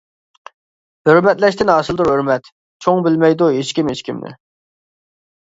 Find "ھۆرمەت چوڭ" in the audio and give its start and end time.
2.13-3.05